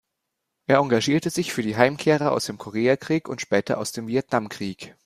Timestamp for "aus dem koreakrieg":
2.31-3.29